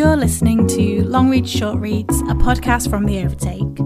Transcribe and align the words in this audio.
You're 0.00 0.16
listening 0.16 0.64
to 0.68 1.04
Long 1.04 1.28
Read 1.28 1.46
Short 1.46 1.78
Reads, 1.78 2.22
a 2.22 2.34
podcast 2.34 2.88
from 2.88 3.04
The 3.04 3.18
Overtake. 3.18 3.76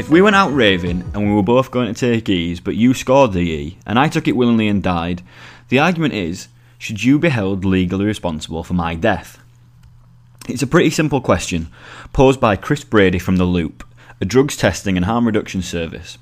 If 0.00 0.08
we 0.08 0.20
went 0.20 0.34
out 0.34 0.52
raving 0.52 1.04
and 1.14 1.28
we 1.28 1.32
were 1.32 1.44
both 1.44 1.70
going 1.70 1.94
to 1.94 2.00
take 2.00 2.28
E's, 2.28 2.58
but 2.58 2.74
you 2.74 2.92
scored 2.92 3.34
the 3.34 3.48
E, 3.48 3.78
and 3.86 4.00
I 4.00 4.08
took 4.08 4.26
it 4.26 4.34
willingly 4.34 4.66
and 4.66 4.82
died, 4.82 5.22
the 5.68 5.78
argument 5.78 6.14
is 6.14 6.48
should 6.78 7.02
you 7.02 7.18
be 7.18 7.28
held 7.28 7.64
legally 7.64 8.06
responsible 8.06 8.62
for 8.62 8.74
my 8.74 8.94
death? 8.94 9.38
It's 10.48 10.62
a 10.62 10.66
pretty 10.66 10.90
simple 10.90 11.20
question, 11.20 11.68
posed 12.12 12.40
by 12.40 12.56
Chris 12.56 12.84
Brady 12.84 13.18
from 13.18 13.36
The 13.36 13.44
Loop, 13.44 13.84
a 14.20 14.24
drugs 14.24 14.56
testing 14.56 14.96
and 14.96 15.04
harm 15.04 15.26
reduction 15.26 15.60
service. 15.60 16.18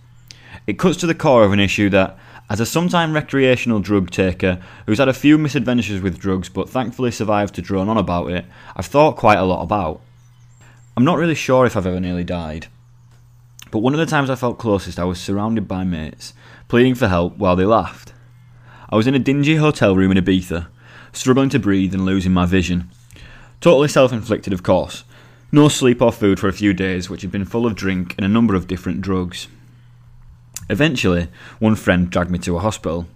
It 0.66 0.78
cuts 0.78 0.96
to 0.98 1.06
the 1.06 1.14
core 1.14 1.44
of 1.44 1.52
an 1.52 1.60
issue 1.60 1.90
that, 1.90 2.18
as 2.48 2.58
a 2.58 2.66
sometime 2.66 3.12
recreational 3.12 3.80
drug 3.80 4.10
taker 4.10 4.60
who's 4.86 4.98
had 4.98 5.08
a 5.08 5.12
few 5.12 5.36
misadventures 5.36 6.00
with 6.00 6.18
drugs 6.18 6.48
but 6.48 6.68
thankfully 6.68 7.10
survived 7.10 7.54
to 7.56 7.62
drone 7.62 7.88
on 7.88 7.98
about 7.98 8.30
it, 8.30 8.46
I've 8.74 8.86
thought 8.86 9.16
quite 9.16 9.38
a 9.38 9.44
lot 9.44 9.62
about. 9.62 10.00
I'm 10.96 11.04
not 11.04 11.18
really 11.18 11.34
sure 11.34 11.66
if 11.66 11.76
I've 11.76 11.86
ever 11.86 12.00
nearly 12.00 12.24
died. 12.24 12.68
But 13.70 13.80
one 13.80 13.92
of 13.92 13.98
the 13.98 14.06
times 14.06 14.30
I 14.30 14.36
felt 14.36 14.58
closest, 14.58 14.98
I 14.98 15.04
was 15.04 15.20
surrounded 15.20 15.68
by 15.68 15.84
mates, 15.84 16.32
pleading 16.68 16.94
for 16.94 17.08
help 17.08 17.36
while 17.36 17.56
they 17.56 17.66
laughed. 17.66 18.12
I 18.88 18.96
was 18.96 19.06
in 19.06 19.14
a 19.14 19.18
dingy 19.18 19.56
hotel 19.56 19.96
room 19.96 20.12
in 20.12 20.22
Ibiza, 20.22 20.68
struggling 21.12 21.48
to 21.50 21.58
breathe 21.58 21.92
and 21.92 22.04
losing 22.04 22.32
my 22.32 22.46
vision. 22.46 22.90
Totally 23.60 23.88
self 23.88 24.12
inflicted, 24.12 24.52
of 24.52 24.62
course. 24.62 25.04
No 25.50 25.68
sleep 25.68 26.02
or 26.02 26.12
food 26.12 26.38
for 26.38 26.48
a 26.48 26.52
few 26.52 26.72
days, 26.72 27.08
which 27.08 27.22
had 27.22 27.30
been 27.30 27.44
full 27.44 27.66
of 27.66 27.74
drink 27.74 28.14
and 28.16 28.24
a 28.24 28.28
number 28.28 28.54
of 28.54 28.68
different 28.68 29.00
drugs. 29.00 29.48
Eventually, 30.68 31.28
one 31.58 31.76
friend 31.76 32.10
dragged 32.10 32.30
me 32.30 32.38
to 32.40 32.56
a 32.56 32.60
hospital. 32.60 33.06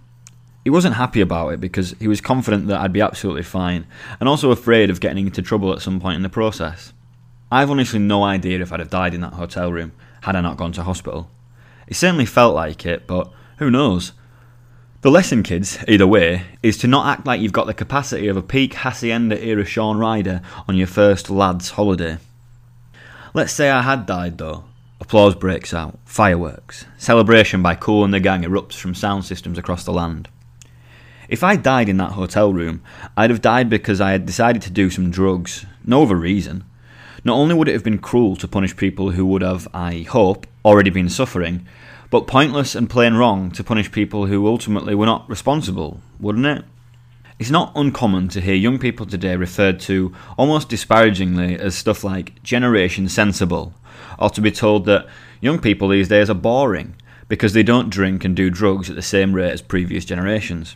He 0.63 0.69
wasn't 0.69 0.95
happy 0.95 1.21
about 1.21 1.49
it 1.49 1.61
because 1.61 1.95
he 1.99 2.07
was 2.07 2.21
confident 2.21 2.67
that 2.67 2.79
I'd 2.79 2.93
be 2.93 3.01
absolutely 3.01 3.43
fine, 3.43 3.85
and 4.19 4.27
also 4.27 4.51
afraid 4.51 4.89
of 4.89 4.99
getting 4.99 5.25
into 5.25 5.41
trouble 5.41 5.73
at 5.73 5.81
some 5.81 5.99
point 5.99 6.17
in 6.17 6.21
the 6.21 6.29
process. 6.29 6.93
I've 7.51 7.69
honestly 7.69 7.99
no 7.99 8.23
idea 8.23 8.61
if 8.61 8.71
I'd 8.71 8.79
have 8.79 8.89
died 8.89 9.13
in 9.13 9.21
that 9.21 9.33
hotel 9.33 9.71
room 9.71 9.91
had 10.21 10.35
I 10.35 10.41
not 10.41 10.57
gone 10.57 10.71
to 10.73 10.83
hospital. 10.83 11.29
It 11.87 11.95
certainly 11.95 12.25
felt 12.25 12.55
like 12.55 12.85
it, 12.85 13.07
but 13.07 13.31
who 13.57 13.69
knows? 13.69 14.13
The 15.01 15.09
lesson, 15.09 15.41
kids, 15.41 15.83
either 15.87 16.05
way, 16.05 16.43
is 16.61 16.77
to 16.77 16.87
not 16.87 17.07
act 17.07 17.25
like 17.25 17.41
you've 17.41 17.51
got 17.51 17.65
the 17.65 17.73
capacity 17.73 18.27
of 18.27 18.37
a 18.37 18.43
peak 18.43 18.75
Hacienda 18.75 19.43
era 19.43 19.65
Shaun 19.65 19.97
Ryder 19.97 20.43
on 20.67 20.75
your 20.75 20.85
first 20.85 21.31
lad's 21.31 21.71
holiday. 21.71 22.19
Let's 23.33 23.51
say 23.51 23.71
I 23.71 23.81
had 23.81 24.05
died 24.05 24.37
though. 24.37 24.65
Applause 24.99 25.33
breaks 25.33 25.73
out, 25.73 25.97
fireworks, 26.05 26.85
celebration 26.99 27.63
by 27.63 27.73
Kool 27.73 28.03
and 28.03 28.13
the 28.13 28.19
Gang 28.19 28.43
erupts 28.43 28.75
from 28.75 28.93
sound 28.93 29.25
systems 29.25 29.57
across 29.57 29.83
the 29.83 29.91
land. 29.91 30.29
If 31.27 31.43
I 31.43 31.55
died 31.55 31.89
in 31.89 31.97
that 31.97 32.11
hotel 32.11 32.53
room, 32.53 32.83
I'd 33.17 33.31
have 33.31 33.41
died 33.41 33.71
because 33.71 33.99
I 33.99 34.11
had 34.11 34.27
decided 34.27 34.61
to 34.61 34.69
do 34.69 34.91
some 34.91 35.09
drugs, 35.09 35.65
no 35.83 36.03
other 36.03 36.15
reason. 36.15 36.63
Not 37.23 37.37
only 37.37 37.55
would 37.55 37.67
it 37.67 37.73
have 37.73 37.83
been 37.83 37.97
cruel 37.97 38.35
to 38.35 38.47
punish 38.47 38.77
people 38.77 39.09
who 39.09 39.25
would 39.25 39.41
have, 39.41 39.67
I 39.73 40.05
hope, 40.07 40.45
already 40.63 40.91
been 40.91 41.09
suffering, 41.09 41.65
but 42.11 42.27
pointless 42.27 42.75
and 42.75 42.89
plain 42.89 43.15
wrong 43.15 43.49
to 43.51 43.63
punish 43.63 43.91
people 43.91 44.25
who 44.27 44.45
ultimately 44.45 44.93
were 44.93 45.05
not 45.05 45.27
responsible, 45.29 46.01
wouldn't 46.19 46.45
it? 46.45 46.65
It's 47.39 47.49
not 47.49 47.71
uncommon 47.73 48.27
to 48.29 48.41
hear 48.41 48.53
young 48.53 48.77
people 48.77 49.05
today 49.05 49.35
referred 49.35 49.79
to 49.81 50.13
almost 50.37 50.69
disparagingly 50.69 51.57
as 51.57 51.73
stuff 51.73 52.03
like 52.03 52.43
generation 52.43 53.07
sensible, 53.07 53.73
or 54.19 54.29
to 54.29 54.41
be 54.41 54.51
told 54.51 54.85
that 54.85 55.07
young 55.39 55.57
people 55.57 55.87
these 55.87 56.09
days 56.09 56.29
are 56.29 56.35
boring 56.35 56.95
because 57.29 57.53
they 57.53 57.63
don't 57.63 57.89
drink 57.89 58.25
and 58.25 58.35
do 58.35 58.49
drugs 58.49 58.89
at 58.89 58.97
the 58.97 59.01
same 59.01 59.33
rate 59.33 59.51
as 59.51 59.61
previous 59.61 60.03
generations. 60.03 60.75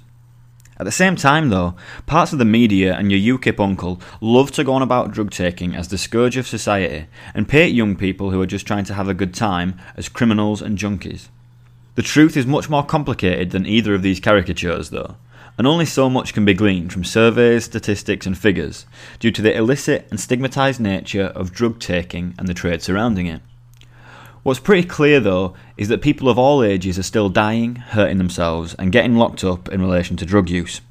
At 0.78 0.84
the 0.84 0.92
same 0.92 1.16
time, 1.16 1.50
though, 1.50 1.76
parts 2.06 2.34
of 2.34 2.40
the 2.40 2.46
media 2.46 2.96
and 2.96 3.10
your 3.10 3.38
UKIP 3.38 3.60
uncle 3.62 4.02
love 4.20 4.52
to 4.52 4.64
go 4.64 4.74
on 4.74 4.82
about 4.82 5.12
drug 5.12 5.32
taking 5.32 5.74
as 5.74 5.88
the 5.88 5.98
scourge 5.98 6.36
of 6.36 6.48
society 6.48 7.08
and 7.34 7.48
paint 7.48 7.74
young 7.74 7.96
people 7.96 8.32
who 8.32 8.42
are 8.42 8.46
just 8.46 8.68
trying 8.68 8.84
to 8.86 8.94
have 8.94 9.08
a 9.08 9.14
good 9.14 9.34
time 9.34 9.80
as 9.96 10.10
criminals 10.10 10.62
and 10.62 10.78
junkies. 10.78 11.30
The 11.96 12.02
truth 12.02 12.36
is 12.36 12.46
much 12.46 12.70
more 12.70 12.86
complicated 12.86 13.52
than 13.52 13.66
either 13.66 13.96
of 13.96 14.02
these 14.02 14.20
caricatures, 14.20 14.90
though, 14.90 15.16
and 15.58 15.66
only 15.66 15.86
so 15.86 16.10
much 16.10 16.34
can 16.34 16.44
be 16.44 16.54
gleaned 16.54 16.92
from 16.92 17.06
surveys, 17.06 17.64
statistics, 17.64 18.26
and 18.26 18.38
figures 18.38 18.86
due 19.20 19.32
to 19.32 19.42
the 19.42 19.56
illicit 19.56 20.06
and 20.10 20.20
stigmatised 20.20 20.82
nature 20.82 21.28
of 21.28 21.54
drug 21.54 21.80
taking 21.80 22.36
and 22.38 22.50
the 22.50 22.54
trade 22.54 22.82
surrounding 22.82 23.28
it. 23.28 23.42
What's 24.46 24.60
pretty 24.60 24.88
clear 24.88 25.20
though 25.20 25.56
is 25.76 25.88
that 25.88 26.04
people 26.04 26.30
of 26.30 26.38
all 26.38 26.62
ages 26.62 27.00
are 27.00 27.04
still 27.04 27.30
dying, 27.30 27.78
hurting 27.78 28.20
themselves, 28.20 28.76
and 28.76 28.92
getting 28.92 29.16
locked 29.16 29.44
up 29.44 29.70
in 29.70 29.82
relation 29.82 30.18
to 30.18 30.26
drug 30.26 30.52
use, 30.52 30.82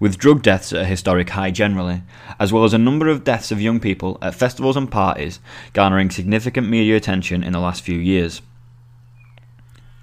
with 0.00 0.16
drug 0.16 0.42
deaths 0.42 0.72
at 0.72 0.80
a 0.80 0.86
historic 0.86 1.28
high 1.28 1.50
generally, 1.50 2.04
as 2.40 2.54
well 2.54 2.64
as 2.64 2.72
a 2.72 2.78
number 2.78 3.08
of 3.08 3.22
deaths 3.22 3.52
of 3.52 3.60
young 3.60 3.80
people 3.80 4.16
at 4.22 4.34
festivals 4.34 4.78
and 4.78 4.90
parties 4.90 5.40
garnering 5.74 6.08
significant 6.08 6.70
media 6.70 6.96
attention 6.96 7.44
in 7.44 7.52
the 7.52 7.60
last 7.60 7.82
few 7.82 7.98
years. 7.98 8.40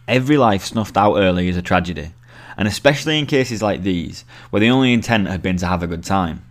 Every 0.07 0.37
life 0.37 0.63
snuffed 0.63 0.95
out 0.95 1.17
early 1.17 1.49
is 1.49 1.57
a 1.57 1.63
tragedy, 1.63 2.11
and 2.57 2.67
especially 2.67 3.17
in 3.17 3.25
cases 3.25 3.59
like 3.59 3.81
these, 3.81 4.23
where 4.51 4.59
the 4.59 4.69
only 4.69 4.93
intent 4.93 5.29
had 5.29 5.41
been 5.41 5.57
to 5.57 5.65
have 5.65 5.81
a 5.81 5.87
good 5.87 6.03
time. 6.03 6.45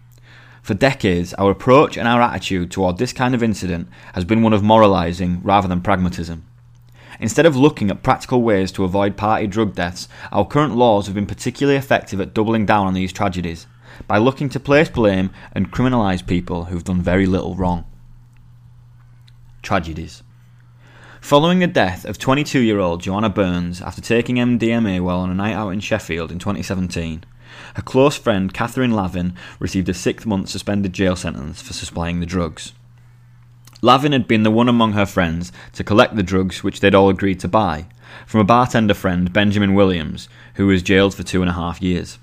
For 0.60 0.74
decades, 0.74 1.34
our 1.34 1.52
approach 1.52 1.96
and 1.96 2.08
our 2.08 2.20
attitude 2.20 2.72
toward 2.72 2.98
this 2.98 3.12
kind 3.12 3.36
of 3.36 3.44
incident 3.44 3.88
has 4.14 4.24
been 4.24 4.42
one 4.42 4.52
of 4.52 4.64
moralising 4.64 5.40
rather 5.44 5.68
than 5.68 5.82
pragmatism. 5.82 6.44
Instead 7.20 7.46
of 7.46 7.56
looking 7.56 7.90
at 7.90 8.02
practical 8.02 8.42
ways 8.42 8.70
to 8.72 8.84
avoid 8.84 9.16
party 9.16 9.46
drug 9.46 9.74
deaths, 9.74 10.08
our 10.30 10.46
current 10.46 10.76
laws 10.76 11.06
have 11.06 11.14
been 11.14 11.26
particularly 11.26 11.76
effective 11.76 12.20
at 12.20 12.34
doubling 12.34 12.64
down 12.64 12.86
on 12.86 12.94
these 12.94 13.12
tragedies, 13.12 13.66
by 14.06 14.18
looking 14.18 14.48
to 14.48 14.60
place 14.60 14.88
blame 14.88 15.30
and 15.52 15.72
criminalise 15.72 16.24
people 16.24 16.66
who've 16.66 16.84
done 16.84 17.02
very 17.02 17.26
little 17.26 17.54
wrong. 17.54 17.84
Tragedies. 19.62 20.22
Following 21.20 21.58
the 21.58 21.66
death 21.66 22.04
of 22.04 22.16
22 22.18 22.60
year 22.60 22.78
old 22.78 23.02
Joanna 23.02 23.28
Burns 23.28 23.82
after 23.82 24.00
taking 24.00 24.36
MDMA 24.36 25.00
while 25.00 25.18
on 25.18 25.30
a 25.30 25.34
night 25.34 25.54
out 25.54 25.70
in 25.70 25.80
Sheffield 25.80 26.30
in 26.30 26.38
2017, 26.38 27.24
her 27.74 27.82
close 27.82 28.16
friend 28.16 28.54
Catherine 28.54 28.92
Lavin 28.92 29.34
received 29.58 29.88
a 29.88 29.94
six 29.94 30.24
month 30.24 30.48
suspended 30.48 30.92
jail 30.92 31.16
sentence 31.16 31.60
for 31.60 31.72
supplying 31.72 32.20
the 32.20 32.26
drugs. 32.26 32.72
Lavin 33.80 34.12
had 34.12 34.26
been 34.26 34.42
the 34.42 34.50
one 34.50 34.68
among 34.68 34.92
her 34.92 35.06
friends 35.06 35.52
to 35.74 35.84
collect 35.84 36.16
the 36.16 36.22
drugs 36.22 36.64
which 36.64 36.80
they'd 36.80 36.94
all 36.94 37.08
agreed 37.08 37.38
to 37.40 37.48
buy, 37.48 37.86
from 38.26 38.40
a 38.40 38.44
bartender 38.44 38.94
friend, 38.94 39.32
Benjamin 39.32 39.74
Williams, 39.74 40.28
who 40.54 40.66
was 40.66 40.82
jailed 40.82 41.14
for 41.14 41.22
two 41.22 41.42
and 41.42 41.50
a 41.50 41.54
half 41.54 41.80
years. 41.80 42.18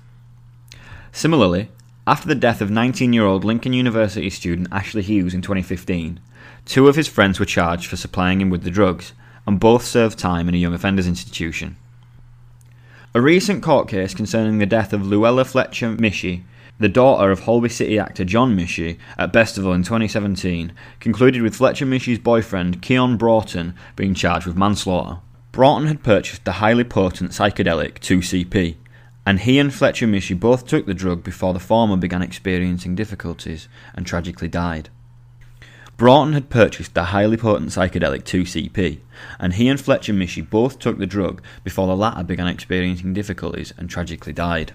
Similarly, 1.12 1.70
after 2.06 2.28
the 2.28 2.34
death 2.34 2.60
of 2.60 2.70
19 2.70 3.12
year 3.12 3.24
old 3.24 3.44
Lincoln 3.44 3.72
University 3.72 4.28
student 4.28 4.68
Ashley 4.70 5.02
Hughes 5.02 5.32
in 5.32 5.40
2015, 5.40 6.20
two 6.66 6.88
of 6.88 6.96
his 6.96 7.08
friends 7.08 7.40
were 7.40 7.46
charged 7.46 7.86
for 7.86 7.96
supplying 7.96 8.40
him 8.40 8.50
with 8.50 8.62
the 8.62 8.70
drugs, 8.70 9.12
and 9.46 9.58
both 9.58 9.84
served 9.84 10.18
time 10.18 10.48
in 10.48 10.54
a 10.54 10.58
young 10.58 10.74
offenders 10.74 11.06
institution. 11.06 11.76
A 13.14 13.20
recent 13.20 13.62
court 13.62 13.88
case 13.88 14.12
concerning 14.12 14.58
the 14.58 14.66
death 14.66 14.92
of 14.92 15.00
Louella 15.00 15.46
Fletcher 15.46 15.92
Michie 15.92 16.44
the 16.78 16.88
daughter 16.88 17.30
of 17.30 17.40
Holby 17.40 17.70
City 17.70 17.98
actor 17.98 18.24
John 18.24 18.54
Michie, 18.54 18.98
at 19.16 19.32
Bestival 19.32 19.74
in 19.74 19.82
2017, 19.82 20.72
concluded 21.00 21.42
with 21.42 21.56
Fletcher 21.56 21.86
Michie's 21.86 22.18
boyfriend 22.18 22.82
Ceon 22.82 23.16
Broughton 23.16 23.74
being 23.96 24.14
charged 24.14 24.46
with 24.46 24.56
manslaughter. 24.56 25.20
Broughton 25.52 25.88
had 25.88 26.02
purchased 26.02 26.44
the 26.44 26.52
highly 26.52 26.84
potent 26.84 27.30
psychedelic 27.30 28.00
2CP, 28.00 28.76
and 29.24 29.40
he 29.40 29.58
and 29.58 29.74
Fletcher 29.74 30.06
Michie 30.06 30.34
both 30.34 30.66
took 30.66 30.84
the 30.84 30.92
drug 30.92 31.24
before 31.24 31.54
the 31.54 31.58
former 31.58 31.96
began 31.96 32.20
experiencing 32.20 32.94
difficulties 32.94 33.68
and 33.94 34.06
tragically 34.06 34.48
died. 34.48 34.90
Broughton 35.96 36.34
had 36.34 36.50
purchased 36.50 36.92
the 36.92 37.04
highly 37.04 37.38
potent 37.38 37.70
psychedelic 37.70 38.24
2CP, 38.24 39.00
and 39.40 39.54
he 39.54 39.66
and 39.68 39.80
Fletcher 39.80 40.12
Michie 40.12 40.42
both 40.42 40.78
took 40.78 40.98
the 40.98 41.06
drug 41.06 41.40
before 41.64 41.86
the 41.86 41.96
latter 41.96 42.22
began 42.22 42.46
experiencing 42.46 43.14
difficulties 43.14 43.72
and 43.78 43.88
tragically 43.88 44.34
died. 44.34 44.74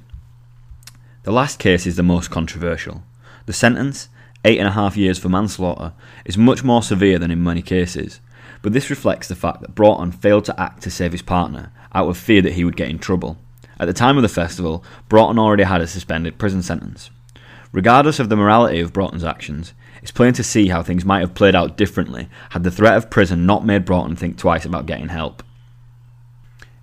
The 1.24 1.32
last 1.32 1.60
case 1.60 1.86
is 1.86 1.98
the 1.98 2.04
most 2.04 2.32
controversial. 2.32 3.04
The 3.46 3.54
sentence, 3.54 4.10
eight 4.44 4.58
and 4.58 4.68
a 4.68 4.72
half 4.72 4.98
years 4.98 5.20
for 5.20 5.30
manslaughter, 5.30 5.94
is 6.26 6.38
much 6.38 6.64
more 6.64 6.82
severe 6.82 7.20
than 7.20 7.30
in 7.30 7.44
many 7.44 7.62
cases, 7.62 8.20
but 8.64 8.74
this 8.74 8.90
reflects 8.90 9.28
the 9.28 9.36
fact 9.36 9.62
that 9.62 9.76
Broughton 9.76 10.12
failed 10.12 10.46
to 10.46 10.60
act 10.60 10.82
to 10.84 10.92
save 10.92 11.12
his 11.12 11.22
partner 11.22 11.72
out 11.94 12.10
of 12.10 12.18
fear 12.18 12.42
that 12.42 12.54
he 12.54 12.64
would 12.64 12.76
get 12.76 12.90
in 12.90 12.98
trouble. 12.98 13.38
At 13.80 13.86
the 13.86 13.94
time 13.94 14.18
of 14.18 14.24
the 14.24 14.30
festival, 14.30 14.84
Broughton 15.10 15.38
already 15.38 15.64
had 15.64 15.82
a 15.82 15.88
suspended 15.88 16.40
prison 16.40 16.64
sentence. 16.64 17.12
Regardless 17.72 18.20
of 18.20 18.30
the 18.30 18.36
morality 18.36 18.80
of 18.80 18.94
Broughton's 18.94 19.24
actions, 19.24 19.74
it's 20.02 20.12
plain 20.12 20.34
to 20.34 20.44
see 20.44 20.70
how 20.70 20.82
things 20.82 21.06
might 21.06 21.20
have 21.20 21.36
played 21.36 21.56
out 21.56 21.78
differently 21.78 22.30
had 22.50 22.64
the 22.64 22.72
threat 22.72 22.98
of 22.98 23.12
prison 23.12 23.46
not 23.46 23.64
made 23.64 23.86
Broughton 23.86 24.16
think 24.16 24.38
twice 24.38 24.66
about 24.66 24.88
getting 24.88 25.10
help. 25.10 25.44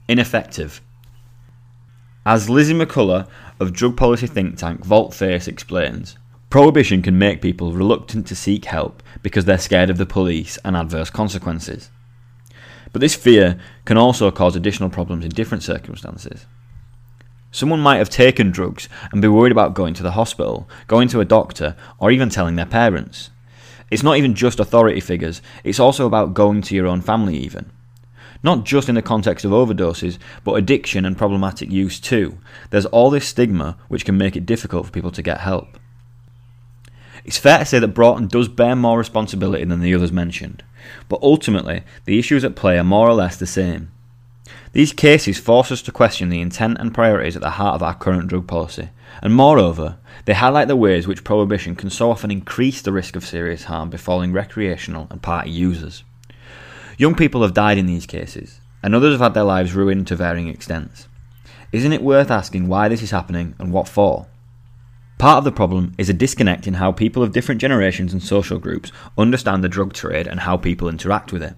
Ineffective. 0.07 0.81
As 2.25 2.51
Lizzie 2.51 2.75
McCullough 2.75 3.29
of 3.61 3.73
drug 3.73 3.97
policy 3.97 4.27
think 4.27 4.57
tank 4.57 4.85
Volte-Face 4.85 5.49
explains, 5.49 6.17
prohibition 6.51 7.03
can 7.03 7.19
make 7.19 7.43
people 7.43 7.73
reluctant 7.73 8.27
to 8.29 8.37
seek 8.37 8.65
help 8.67 9.03
because 9.23 9.45
they're 9.45 9.59
scared 9.59 9.91
of 9.91 9.99
the 9.99 10.07
police 10.07 10.59
and 10.65 10.77
adverse 10.77 11.11
consequences. 11.11 11.91
But 12.93 13.01
this 13.01 13.15
fear 13.15 13.59
can 13.85 13.99
also 13.99 14.31
cause 14.31 14.57
additional 14.57 14.91
problems 14.91 15.25
in 15.25 15.31
different 15.31 15.63
circumstances. 15.63 16.47
Someone 17.51 17.81
might 17.81 17.97
have 17.97 18.11
taken 18.11 18.51
drugs 18.51 18.89
and 19.11 19.23
be 19.23 19.29
worried 19.29 19.53
about 19.53 19.75
going 19.75 19.95
to 19.95 20.03
the 20.03 20.13
hospital, 20.13 20.69
going 20.87 21.09
to 21.09 21.21
a 21.21 21.25
doctor, 21.25 21.77
or 21.99 22.11
even 22.11 22.29
telling 22.29 22.57
their 22.57 22.67
parents. 22.67 23.31
It's 23.91 24.03
not 24.03 24.19
even 24.19 24.35
just 24.35 24.61
authority 24.61 25.01
figures, 25.01 25.41
it's 25.65 25.81
also 25.81 26.07
about 26.07 26.35
going 26.35 26.61
to 26.63 26.75
your 26.75 26.87
own 26.87 27.01
family, 27.01 27.37
even. 27.39 27.71
Not 28.43 28.65
just 28.65 28.89
in 28.89 28.95
the 28.95 29.03
context 29.03 29.45
of 29.45 29.51
overdoses, 29.51 30.19
but 30.45 30.55
addiction 30.55 31.05
and 31.05 31.19
problematic 31.19 31.71
use 31.71 31.99
too. 31.99 32.39
There's 32.71 32.87
all 32.87 33.11
this 33.11 33.27
stigma 33.27 33.77
which 33.89 34.05
can 34.05 34.17
make 34.17 34.37
it 34.37 34.47
difficult 34.47 34.87
for 34.87 34.93
people 34.93 35.11
to 35.11 35.23
get 35.23 35.41
help. 35.41 35.79
It's 37.25 37.39
fair 37.39 37.59
to 37.59 37.65
say 37.65 37.79
that 37.79 37.89
Broughton 37.89 38.29
does 38.29 38.49
bear 38.49 38.77
more 38.77 38.97
responsibility 38.97 39.65
than 39.65 39.81
the 39.81 39.95
others 39.95 40.13
mentioned, 40.13 40.63
but 41.09 41.21
ultimately 41.23 41.83
the 42.05 42.19
issues 42.19 42.45
at 42.45 42.57
play 42.57 42.79
are 42.79 42.85
more 42.85 43.09
or 43.09 43.15
less 43.15 43.37
the 43.37 43.47
same. 43.47 43.91
These 44.73 44.93
cases 44.93 45.39
force 45.39 45.73
us 45.73 45.83
to 45.83 45.93
question 45.93 46.29
the 46.29 46.41
intent 46.41 46.79
and 46.79 46.95
priorities 46.95 47.37
at 47.37 47.43
the 47.43 47.51
heart 47.51 47.75
of 47.75 47.83
our 47.83 47.95
current 47.95 48.29
drug 48.29 48.47
policy, 48.47 48.91
and 49.23 49.35
moreover, 49.35 49.99
they 50.25 50.35
highlight 50.35 50.69
the 50.69 50.77
ways 50.77 51.07
which 51.07 51.25
prohibition 51.25 51.75
can 51.75 51.91
so 51.91 52.11
often 52.11 52.31
increase 52.31 52.81
the 52.81 52.93
risk 52.93 53.17
of 53.17 53.27
serious 53.27 53.65
harm 53.65 53.91
befalling 53.91 54.33
recreational 54.33 55.07
and 55.11 55.21
party 55.21 55.51
users. 55.51 56.05
Young 56.99 57.15
people 57.15 57.43
have 57.43 57.55
died 57.55 57.79
in 57.79 57.87
these 57.87 58.07
cases, 58.07 58.61
and 58.83 58.93
others 58.93 59.13
have 59.13 59.21
had 59.21 59.35
their 59.35 59.45
lives 59.45 59.73
ruined 59.73 60.09
to 60.09 60.17
varying 60.17 60.49
extents. 60.49 61.07
Isn't 61.71 61.93
it 61.93 62.03
worth 62.03 62.29
asking 62.29 62.67
why 62.67 62.89
this 62.89 63.03
is 63.03 63.13
happening 63.13 63.55
and 63.61 63.73
what 63.73 63.87
for? 63.87 64.27
Part 65.17 65.39
of 65.39 65.45
the 65.45 65.53
problem 65.53 65.95
is 65.97 66.09
a 66.09 66.13
disconnect 66.13 66.67
in 66.67 66.75
how 66.75 66.91
people 66.91 67.23
of 67.23 67.31
different 67.31 67.61
generations 67.61 68.13
and 68.13 68.21
social 68.21 68.59
groups 68.59 68.91
understand 69.17 69.63
the 69.63 69.69
drug 69.69 69.93
trade 69.93 70.27
and 70.27 70.41
how 70.41 70.57
people 70.57 70.89
interact 70.89 71.33
with 71.33 71.41
it. 71.41 71.55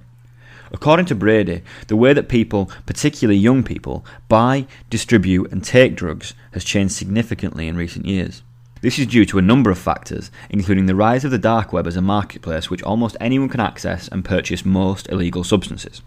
According 0.73 1.07
to 1.07 1.15
Brady, 1.15 1.63
the 1.87 1.97
way 1.97 2.13
that 2.13 2.29
people, 2.29 2.71
particularly 2.85 3.39
young 3.39 3.63
people, 3.63 4.05
buy, 4.29 4.67
distribute, 4.91 5.51
and 5.51 5.65
take 5.65 5.97
drugs 5.97 6.35
has 6.53 6.65
changed 6.65 6.93
significantly 6.93 7.67
in 7.67 7.79
recent 7.79 8.05
years. 8.05 8.43
This 8.83 8.99
is 8.99 9.07
due 9.07 9.27
to 9.27 9.39
a 9.39 9.43
number 9.43 9.71
of 9.71 9.79
factors, 9.79 10.31
including 10.49 10.87
the 10.87 10.95
rise 10.95 11.25
of 11.25 11.31
the 11.31 11.39
dark 11.39 11.73
web 11.73 11.87
as 11.87 11.97
a 11.97 12.03
marketplace 12.03 12.71
which 12.71 12.83
almost 12.83 13.17
anyone 13.21 13.51
can 13.51 13.61
access 13.61 14.09
and 14.09 14.25
purchase 14.25 14.65
most 14.65 15.09
illegal 15.11 15.45
substances. 15.45 16.01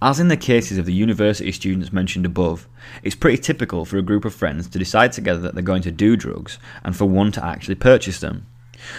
As 0.00 0.20
in 0.20 0.28
the 0.28 0.36
cases 0.36 0.78
of 0.78 0.86
the 0.86 0.94
university 0.94 1.52
students 1.52 1.92
mentioned 1.92 2.24
above, 2.24 2.66
it's 3.02 3.14
pretty 3.14 3.38
typical 3.42 3.84
for 3.84 3.98
a 3.98 4.02
group 4.02 4.24
of 4.24 4.34
friends 4.34 4.68
to 4.68 4.78
decide 4.78 5.12
together 5.12 5.40
that 5.40 5.54
they're 5.54 5.62
going 5.62 5.82
to 5.82 5.90
do 5.90 6.16
drugs 6.16 6.58
and 6.82 6.96
for 6.96 7.06
one 7.06 7.32
to 7.32 7.44
actually 7.44 7.74
purchase 7.74 8.20
them. 8.20 8.46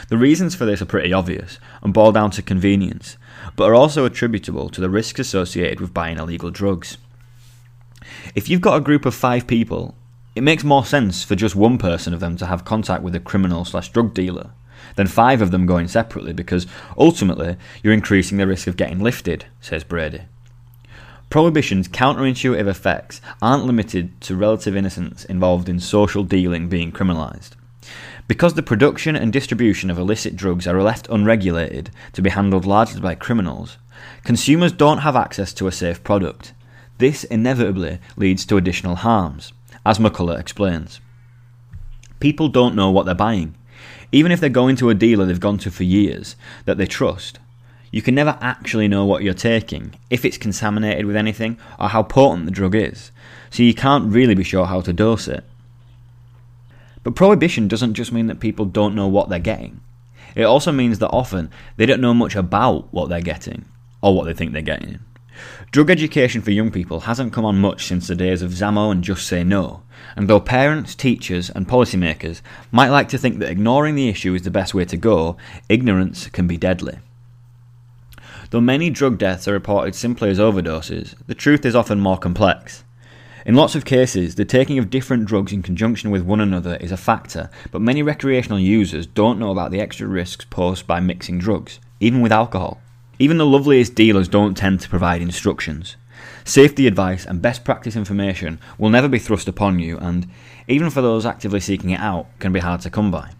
The 0.09 0.17
reasons 0.17 0.55
for 0.55 0.65
this 0.65 0.81
are 0.81 0.87
pretty 0.87 1.13
obvious 1.13 1.59
and 1.81 1.93
boil 1.93 2.11
down 2.11 2.31
to 2.31 2.41
convenience, 2.41 3.17
but 3.55 3.65
are 3.65 3.75
also 3.75 4.05
attributable 4.05 4.69
to 4.69 4.81
the 4.81 4.89
risks 4.89 5.19
associated 5.19 5.79
with 5.79 5.93
buying 5.93 6.17
illegal 6.17 6.51
drugs. 6.51 6.97
If 8.35 8.49
you've 8.49 8.61
got 8.61 8.77
a 8.77 8.81
group 8.81 9.05
of 9.05 9.15
five 9.15 9.47
people, 9.47 9.95
it 10.37 10.41
makes 10.41 10.63
more 10.63 10.85
sense 10.85 11.23
for 11.23 11.35
just 11.35 11.55
one 11.55 11.77
person 11.77 12.13
of 12.13 12.19
them 12.19 12.37
to 12.37 12.45
have 12.45 12.63
contact 12.63 13.01
with 13.01 13.15
a 13.15 13.19
criminal 13.19 13.65
slash 13.65 13.89
drug 13.89 14.13
dealer 14.13 14.51
than 14.95 15.07
five 15.07 15.41
of 15.41 15.51
them 15.51 15.65
going 15.65 15.87
separately 15.87 16.31
because 16.31 16.67
ultimately 16.97 17.57
you're 17.81 17.93
increasing 17.93 18.37
the 18.37 18.45
risk 18.45 18.67
of 18.67 18.77
getting 18.77 18.99
lifted, 18.99 19.45
says 19.61 19.83
Brady. 19.83 20.21
Prohibition's 21.29 21.87
counterintuitive 21.87 22.67
effects 22.67 23.19
aren't 23.41 23.65
limited 23.65 24.21
to 24.21 24.35
relative 24.35 24.75
innocence 24.75 25.25
involved 25.25 25.67
in 25.67 25.79
social 25.79 26.23
dealing 26.23 26.69
being 26.69 26.91
criminalised. 26.91 27.51
Because 28.27 28.53
the 28.53 28.63
production 28.63 29.15
and 29.15 29.33
distribution 29.33 29.89
of 29.89 29.97
illicit 29.97 30.35
drugs 30.35 30.67
are 30.67 30.81
left 30.81 31.09
unregulated 31.09 31.89
to 32.13 32.21
be 32.21 32.29
handled 32.29 32.65
largely 32.65 33.01
by 33.01 33.15
criminals, 33.15 33.77
consumers 34.23 34.71
don't 34.71 34.99
have 34.99 35.15
access 35.15 35.53
to 35.53 35.67
a 35.67 35.71
safe 35.71 36.03
product. 36.03 36.53
This 36.97 37.23
inevitably 37.23 37.99
leads 38.15 38.45
to 38.45 38.57
additional 38.57 38.95
harms, 38.95 39.53
as 39.87 39.99
McCullough 39.99 40.37
explains. 40.37 40.99
People 42.19 42.49
don't 42.49 42.75
know 42.75 42.91
what 42.91 43.05
they're 43.05 43.15
buying. 43.15 43.55
Even 44.11 44.33
if 44.33 44.41
they're 44.41 44.49
going 44.49 44.75
to 44.75 44.89
a 44.89 44.93
dealer 44.93 45.25
they've 45.25 45.39
gone 45.39 45.57
to 45.59 45.71
for 45.71 45.85
years 45.85 46.35
that 46.65 46.77
they 46.77 46.85
trust, 46.85 47.39
you 47.89 48.01
can 48.01 48.13
never 48.13 48.37
actually 48.41 48.89
know 48.89 49.05
what 49.05 49.23
you're 49.23 49.33
taking, 49.33 49.93
if 50.09 50.25
it's 50.25 50.37
contaminated 50.37 51.05
with 51.05 51.15
anything, 51.15 51.57
or 51.79 51.87
how 51.87 52.03
potent 52.03 52.43
the 52.43 52.51
drug 52.51 52.75
is, 52.75 53.13
so 53.49 53.63
you 53.63 53.73
can't 53.73 54.11
really 54.11 54.35
be 54.35 54.43
sure 54.43 54.65
how 54.65 54.81
to 54.81 54.91
dose 54.91 55.29
it. 55.29 55.45
But 57.03 57.15
prohibition 57.15 57.69
doesn't 57.69 57.93
just 57.93 58.11
mean 58.11 58.27
that 58.27 58.41
people 58.41 58.65
don't 58.65 58.93
know 58.93 59.07
what 59.07 59.29
they're 59.29 59.39
getting. 59.39 59.79
It 60.35 60.43
also 60.43 60.73
means 60.73 60.99
that 60.99 61.11
often 61.11 61.49
they 61.77 61.85
don't 61.85 62.01
know 62.01 62.13
much 62.13 62.35
about 62.35 62.93
what 62.93 63.07
they're 63.07 63.21
getting, 63.21 63.63
or 64.01 64.13
what 64.13 64.25
they 64.25 64.33
think 64.33 64.51
they're 64.51 64.61
getting. 64.61 64.99
Drug 65.71 65.89
education 65.89 66.41
for 66.41 66.51
young 66.51 66.71
people 66.71 67.01
hasn't 67.01 67.33
come 67.33 67.45
on 67.45 67.57
much 67.59 67.85
since 67.85 68.07
the 68.07 68.15
days 68.15 68.41
of 68.41 68.51
Zammo 68.51 68.91
and 68.91 69.03
Just 69.03 69.27
Say 69.27 69.43
No, 69.43 69.83
and 70.15 70.27
though 70.27 70.39
parents, 70.39 70.95
teachers, 70.95 71.49
and 71.49 71.67
policymakers 71.67 72.41
might 72.71 72.89
like 72.89 73.09
to 73.09 73.17
think 73.17 73.39
that 73.39 73.49
ignoring 73.49 73.95
the 73.95 74.09
issue 74.09 74.33
is 74.33 74.43
the 74.43 74.51
best 74.51 74.73
way 74.73 74.85
to 74.85 74.97
go, 74.97 75.37
ignorance 75.69 76.27
can 76.29 76.47
be 76.47 76.57
deadly. 76.57 76.99
Though 78.49 78.61
many 78.61 78.89
drug 78.89 79.17
deaths 79.17 79.47
are 79.47 79.53
reported 79.53 79.93
simply 79.93 80.29
as 80.29 80.39
overdoses, 80.39 81.15
the 81.27 81.35
truth 81.35 81.65
is 81.65 81.75
often 81.75 81.99
more 81.99 82.17
complex. 82.17 82.83
In 83.45 83.55
lots 83.55 83.75
of 83.75 83.85
cases, 83.85 84.35
the 84.35 84.45
taking 84.45 84.77
of 84.77 84.89
different 84.89 85.25
drugs 85.25 85.53
in 85.53 85.61
conjunction 85.61 86.11
with 86.11 86.21
one 86.21 86.41
another 86.41 86.75
is 86.77 86.91
a 86.91 86.97
factor, 86.97 87.49
but 87.71 87.81
many 87.81 88.03
recreational 88.03 88.59
users 88.59 89.07
don't 89.07 89.39
know 89.39 89.51
about 89.51 89.71
the 89.71 89.79
extra 89.79 90.07
risks 90.07 90.45
posed 90.45 90.87
by 90.87 90.99
mixing 90.99 91.39
drugs, 91.39 91.79
even 91.99 92.21
with 92.21 92.31
alcohol. 92.31 92.81
Even 93.19 93.37
the 93.37 93.45
loveliest 93.45 93.95
dealers 93.95 94.27
don't 94.27 94.55
tend 94.55 94.79
to 94.81 94.89
provide 94.89 95.21
instructions. 95.21 95.95
Safety 96.43 96.87
advice 96.87 97.25
and 97.25 97.41
best 97.41 97.63
practice 97.63 97.95
information 97.95 98.59
will 98.77 98.89
never 98.89 99.07
be 99.07 99.19
thrust 99.19 99.47
upon 99.47 99.79
you, 99.79 99.97
and, 99.97 100.27
even 100.67 100.89
for 100.89 101.01
those 101.01 101.25
actively 101.25 101.59
seeking 101.59 101.89
it 101.89 101.99
out, 101.99 102.27
can 102.39 102.53
be 102.53 102.59
hard 102.59 102.81
to 102.81 102.89
come 102.89 103.11
by. 103.11 103.31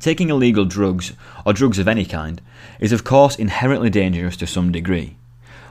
Taking 0.00 0.30
illegal 0.30 0.64
drugs, 0.64 1.12
or 1.44 1.52
drugs 1.52 1.78
of 1.78 1.88
any 1.88 2.04
kind, 2.04 2.40
is 2.80 2.92
of 2.92 3.04
course 3.04 3.36
inherently 3.36 3.90
dangerous 3.90 4.36
to 4.38 4.46
some 4.46 4.72
degree 4.72 5.16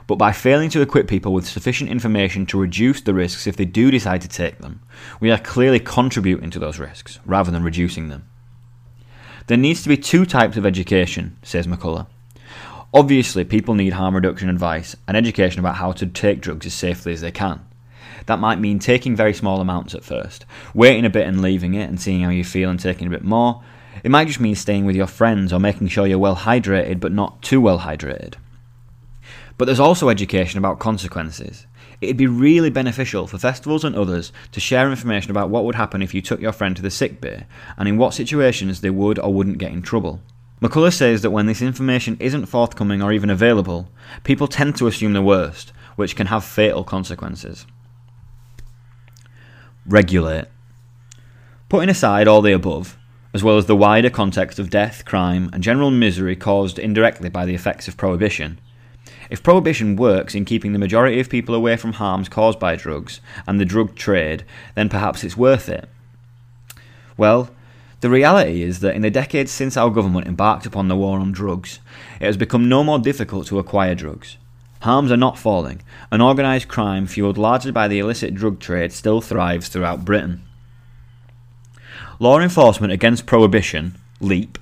but 0.06 0.16
by 0.16 0.32
failing 0.32 0.70
to 0.70 0.82
equip 0.82 1.08
people 1.08 1.32
with 1.32 1.48
sufficient 1.48 1.90
information 1.90 2.46
to 2.46 2.60
reduce 2.60 3.00
the 3.00 3.14
risks 3.14 3.46
if 3.46 3.56
they 3.56 3.64
do 3.64 3.90
decide 3.90 4.20
to 4.22 4.28
take 4.28 4.58
them, 4.58 4.80
we 5.20 5.30
are 5.30 5.38
clearly 5.38 5.80
contributing 5.80 6.50
to 6.50 6.58
those 6.58 6.78
risks 6.78 7.18
rather 7.24 7.50
than 7.50 7.62
reducing 7.62 8.08
them. 8.08 8.28
There 9.46 9.56
needs 9.56 9.82
to 9.82 9.88
be 9.88 9.96
two 9.96 10.24
types 10.24 10.56
of 10.56 10.66
education, 10.66 11.36
says 11.42 11.66
McCullough. 11.66 12.06
Obviously, 12.94 13.42
people 13.44 13.74
need 13.74 13.94
harm 13.94 14.14
reduction 14.14 14.50
advice 14.50 14.94
and 15.08 15.16
education 15.16 15.60
about 15.60 15.76
how 15.76 15.92
to 15.92 16.06
take 16.06 16.42
drugs 16.42 16.66
as 16.66 16.74
safely 16.74 17.14
as 17.14 17.22
they 17.22 17.30
can. 17.30 17.64
That 18.26 18.38
might 18.38 18.60
mean 18.60 18.78
taking 18.78 19.16
very 19.16 19.32
small 19.32 19.62
amounts 19.62 19.94
at 19.94 20.04
first, 20.04 20.44
waiting 20.74 21.06
a 21.06 21.10
bit 21.10 21.26
and 21.26 21.40
leaving 21.40 21.72
it 21.72 21.88
and 21.88 21.98
seeing 21.98 22.20
how 22.20 22.28
you 22.28 22.44
feel 22.44 22.68
and 22.68 22.78
taking 22.78 23.06
a 23.06 23.10
bit 23.10 23.24
more. 23.24 23.62
It 24.04 24.10
might 24.10 24.26
just 24.28 24.40
mean 24.40 24.54
staying 24.54 24.84
with 24.84 24.94
your 24.94 25.06
friends 25.06 25.54
or 25.54 25.58
making 25.58 25.88
sure 25.88 26.06
you're 26.06 26.18
well 26.18 26.36
hydrated 26.36 27.00
but 27.00 27.12
not 27.12 27.40
too 27.40 27.62
well 27.62 27.80
hydrated. 27.80 28.34
But 29.56 29.64
there's 29.64 29.80
also 29.80 30.10
education 30.10 30.58
about 30.58 30.78
consequences. 30.78 31.66
It'd 32.02 32.16
be 32.18 32.26
really 32.26 32.70
beneficial 32.70 33.26
for 33.26 33.38
festivals 33.38 33.84
and 33.84 33.96
others 33.96 34.32
to 34.50 34.60
share 34.60 34.90
information 34.90 35.30
about 35.30 35.48
what 35.48 35.64
would 35.64 35.76
happen 35.76 36.02
if 36.02 36.12
you 36.12 36.20
took 36.20 36.40
your 36.40 36.52
friend 36.52 36.76
to 36.76 36.82
the 36.82 36.90
sick 36.90 37.22
bay 37.22 37.46
and 37.78 37.88
in 37.88 37.96
what 37.96 38.12
situations 38.12 38.80
they 38.80 38.90
would 38.90 39.18
or 39.18 39.32
wouldn't 39.32 39.58
get 39.58 39.72
in 39.72 39.80
trouble. 39.80 40.20
McCullough 40.62 40.94
says 40.94 41.22
that 41.22 41.32
when 41.32 41.46
this 41.46 41.60
information 41.60 42.16
isn't 42.20 42.46
forthcoming 42.46 43.02
or 43.02 43.12
even 43.12 43.30
available, 43.30 43.88
people 44.22 44.46
tend 44.46 44.76
to 44.76 44.86
assume 44.86 45.12
the 45.12 45.20
worst, 45.20 45.72
which 45.96 46.14
can 46.14 46.28
have 46.28 46.44
fatal 46.44 46.84
consequences. 46.84 47.66
Regulate. 49.84 50.44
Putting 51.68 51.88
aside 51.88 52.28
all 52.28 52.42
the 52.42 52.52
above, 52.52 52.96
as 53.34 53.42
well 53.42 53.58
as 53.58 53.66
the 53.66 53.74
wider 53.74 54.08
context 54.08 54.60
of 54.60 54.70
death, 54.70 55.04
crime, 55.04 55.50
and 55.52 55.64
general 55.64 55.90
misery 55.90 56.36
caused 56.36 56.78
indirectly 56.78 57.28
by 57.28 57.44
the 57.44 57.54
effects 57.54 57.88
of 57.88 57.96
prohibition, 57.96 58.60
if 59.30 59.42
prohibition 59.42 59.96
works 59.96 60.32
in 60.32 60.44
keeping 60.44 60.72
the 60.72 60.78
majority 60.78 61.18
of 61.18 61.28
people 61.28 61.56
away 61.56 61.76
from 61.76 61.94
harms 61.94 62.28
caused 62.28 62.60
by 62.60 62.76
drugs 62.76 63.20
and 63.48 63.58
the 63.58 63.64
drug 63.64 63.96
trade, 63.96 64.44
then 64.76 64.88
perhaps 64.88 65.24
it's 65.24 65.36
worth 65.36 65.68
it. 65.68 65.88
Well, 67.16 67.50
the 68.02 68.10
reality 68.10 68.62
is 68.62 68.80
that 68.80 68.96
in 68.96 69.02
the 69.02 69.10
decades 69.12 69.52
since 69.52 69.76
our 69.76 69.88
government 69.88 70.26
embarked 70.26 70.66
upon 70.66 70.88
the 70.88 70.96
war 70.96 71.20
on 71.20 71.30
drugs, 71.30 71.78
it 72.20 72.26
has 72.26 72.36
become 72.36 72.68
no 72.68 72.82
more 72.82 72.98
difficult 72.98 73.46
to 73.46 73.60
acquire 73.60 73.94
drugs. 73.94 74.36
Harms 74.80 75.12
are 75.12 75.16
not 75.16 75.38
falling, 75.38 75.82
and 76.10 76.20
organised 76.20 76.66
crime, 76.66 77.06
fueled 77.06 77.38
largely 77.38 77.70
by 77.70 77.86
the 77.86 78.00
illicit 78.00 78.34
drug 78.34 78.58
trade, 78.58 78.92
still 78.92 79.20
thrives 79.20 79.68
throughout 79.68 80.04
Britain. 80.04 80.42
Law 82.18 82.40
Enforcement 82.40 82.92
Against 82.92 83.24
Prohibition, 83.24 83.96
LEAP, 84.18 84.58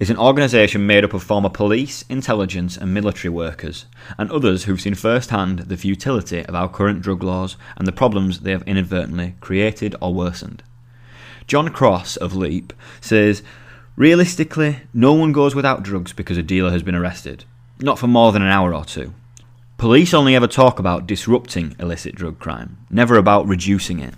is 0.00 0.10
an 0.10 0.16
organisation 0.16 0.84
made 0.84 1.04
up 1.04 1.14
of 1.14 1.22
former 1.22 1.48
police, 1.48 2.04
intelligence, 2.08 2.76
and 2.76 2.92
military 2.92 3.30
workers, 3.30 3.86
and 4.18 4.32
others 4.32 4.64
who've 4.64 4.80
seen 4.80 4.96
firsthand 4.96 5.60
the 5.60 5.76
futility 5.76 6.44
of 6.44 6.56
our 6.56 6.68
current 6.68 7.02
drug 7.02 7.22
laws 7.22 7.56
and 7.76 7.86
the 7.86 7.92
problems 7.92 8.40
they 8.40 8.50
have 8.50 8.64
inadvertently 8.66 9.36
created 9.38 9.94
or 10.00 10.12
worsened. 10.12 10.64
John 11.50 11.70
Cross 11.70 12.16
of 12.16 12.36
Leap 12.36 12.72
says, 13.00 13.42
Realistically, 13.96 14.82
no 14.94 15.14
one 15.14 15.32
goes 15.32 15.52
without 15.52 15.82
drugs 15.82 16.12
because 16.12 16.38
a 16.38 16.44
dealer 16.44 16.70
has 16.70 16.84
been 16.84 16.94
arrested, 16.94 17.44
not 17.80 17.98
for 17.98 18.06
more 18.06 18.30
than 18.30 18.42
an 18.42 18.52
hour 18.52 18.72
or 18.72 18.84
two. 18.84 19.14
Police 19.76 20.14
only 20.14 20.36
ever 20.36 20.46
talk 20.46 20.78
about 20.78 21.08
disrupting 21.08 21.74
illicit 21.80 22.14
drug 22.14 22.38
crime, 22.38 22.78
never 22.88 23.16
about 23.16 23.48
reducing 23.48 23.98
it. 23.98 24.14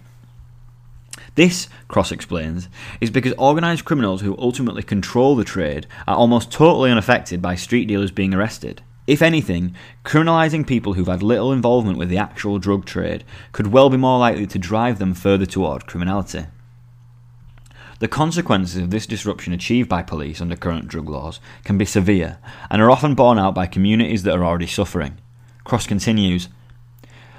This, 1.34 1.70
Cross 1.88 2.12
explains, 2.12 2.68
is 3.00 3.08
because 3.08 3.32
organised 3.38 3.86
criminals 3.86 4.20
who 4.20 4.36
ultimately 4.36 4.82
control 4.82 5.34
the 5.34 5.42
trade 5.42 5.86
are 6.06 6.16
almost 6.16 6.52
totally 6.52 6.90
unaffected 6.90 7.40
by 7.40 7.54
street 7.54 7.86
dealers 7.86 8.10
being 8.10 8.34
arrested. 8.34 8.82
If 9.06 9.22
anything, 9.22 9.74
criminalising 10.04 10.66
people 10.66 10.92
who've 10.92 11.06
had 11.06 11.22
little 11.22 11.50
involvement 11.50 11.96
with 11.96 12.10
the 12.10 12.18
actual 12.18 12.58
drug 12.58 12.84
trade 12.84 13.24
could 13.52 13.68
well 13.68 13.88
be 13.88 13.96
more 13.96 14.18
likely 14.18 14.46
to 14.48 14.58
drive 14.58 14.98
them 14.98 15.14
further 15.14 15.46
toward 15.46 15.86
criminality. 15.86 16.44
The 18.02 18.09
consequences 18.09 18.82
of 18.82 18.90
this 18.90 19.06
disruption 19.06 19.52
achieved 19.52 19.88
by 19.88 20.02
police 20.02 20.40
under 20.40 20.56
current 20.56 20.88
drug 20.88 21.09
laws 21.09 21.38
can 21.62 21.78
be 21.78 21.85
severe 21.85 22.38
and 22.68 22.82
are 22.82 22.90
often 22.90 23.14
borne 23.14 23.38
out 23.38 23.54
by 23.54 23.68
communities 23.68 24.25
that 24.25 24.35
are 24.35 24.44
already 24.44 24.66
suffering. 24.66 25.18
Cross 25.62 25.87
continues 25.87 26.49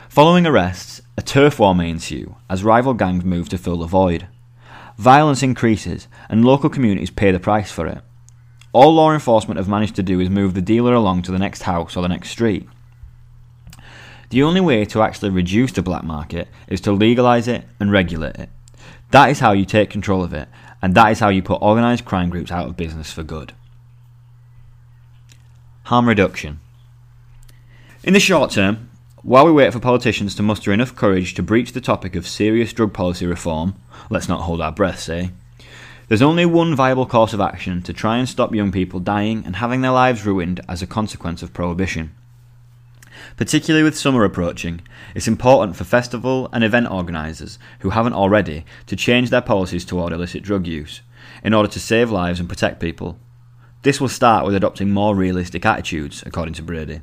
Following 0.08 0.48
arrests, 0.48 1.02
a 1.18 1.22
turf 1.22 1.60
war 1.60 1.76
may 1.76 1.90
ensue 1.90 2.38
as 2.50 2.64
rival 2.64 2.94
gangs 2.94 3.26
move 3.26 3.50
to 3.50 3.58
fill 3.58 3.76
the 3.76 3.88
void. 3.88 4.30
Violence 4.98 5.44
increases, 5.44 6.08
and 6.30 6.46
local 6.46 6.70
communities 6.70 7.12
pay 7.12 7.32
the 7.32 7.42
price 7.42 7.70
for 7.70 7.86
it. 7.86 8.00
All 8.72 8.94
law 8.94 9.12
enforcement 9.12 9.58
have 9.58 9.68
managed 9.68 9.98
to 9.98 10.02
do 10.02 10.22
is 10.22 10.30
move 10.30 10.54
the 10.54 10.62
dealer 10.62 10.94
along 10.94 11.24
to 11.24 11.34
the 11.34 11.40
next 11.40 11.64
house 11.64 11.98
or 11.98 12.02
the 12.02 12.08
next 12.08 12.30
street. 12.30 12.70
The 14.30 14.44
only 14.44 14.62
way 14.62 14.86
to 14.86 15.02
actually 15.02 15.32
reduce 15.32 15.74
the 15.74 15.82
black 15.82 16.06
market 16.06 16.48
is 16.70 16.80
to 16.82 16.94
legalise 16.94 17.50
it 17.50 17.66
and 17.82 17.92
regulate 17.92 18.38
it. 18.38 18.50
That 19.12 19.30
is 19.30 19.40
how 19.40 19.52
you 19.52 19.66
take 19.66 19.90
control 19.90 20.24
of 20.24 20.34
it, 20.34 20.48
and 20.82 20.96
that 20.96 21.12
is 21.12 21.20
how 21.20 21.30
you 21.30 21.42
put 21.44 21.62
organised 21.62 22.06
crime 22.06 22.30
groups 22.30 22.52
out 22.52 22.68
of 22.68 22.78
business 22.78 23.12
for 23.12 23.24
good. 23.24 23.54
Harm 25.84 26.08
reduction. 26.08 26.60
In 28.04 28.14
the 28.14 28.20
short 28.20 28.52
term, 28.52 28.90
while 29.22 29.46
we 29.46 29.52
wait 29.52 29.72
for 29.72 29.80
politicians 29.80 30.36
to 30.36 30.44
muster 30.44 30.74
enough 30.74 30.96
courage 30.96 31.34
to 31.36 31.44
breach 31.44 31.72
the 31.72 31.80
topic 31.80 32.16
of 32.16 32.28
serious 32.28 32.74
drug 32.74 32.94
policy 32.94 33.26
reform, 33.26 33.76
let's 34.10 34.28
not 34.28 34.42
hold 34.42 34.62
our 34.62 34.72
breath, 34.72 35.00
say, 35.00 35.20
eh, 35.20 35.66
there's 36.08 36.22
only 36.22 36.46
one 36.46 36.76
viable 36.76 37.06
course 37.06 37.34
of 37.34 37.40
action 37.40 37.82
to 37.84 37.94
try 37.94 38.18
and 38.18 38.28
stop 38.28 38.54
young 38.54 38.72
people 38.72 39.00
dying 39.00 39.44
and 39.46 39.56
having 39.56 39.82
their 39.82 39.92
lives 39.92 40.26
ruined 40.26 40.60
as 40.68 40.82
a 40.82 40.88
consequence 40.88 41.42
of 41.42 41.54
prohibition. 41.54 42.14
Particularly 43.38 43.84
with 43.84 43.98
summer 43.98 44.24
approaching, 44.24 44.82
it's 45.16 45.28
important 45.28 45.76
for 45.76 45.84
festival 45.84 46.50
and 46.52 46.64
event 46.64 46.90
organisers 46.90 47.58
who 47.80 47.92
haven't 47.92 48.14
already 48.14 48.66
to 48.88 48.96
change 48.96 49.30
their 49.30 49.42
policies 49.42 49.86
toward 49.86 50.14
illicit 50.14 50.44
drug 50.44 50.68
use 50.68 51.02
in 51.44 51.54
order 51.54 51.70
to 51.70 51.80
save 51.80 52.12
lives 52.12 52.40
and 52.40 52.50
protect 52.50 52.80
people. 52.80 53.18
This 53.84 54.00
will 54.00 54.10
start 54.10 54.46
with 54.46 54.56
adopting 54.56 54.92
more 54.92 55.16
realistic 55.16 55.66
attitudes, 55.66 56.24
according 56.26 56.54
to 56.56 56.64
Brady. 56.64 57.02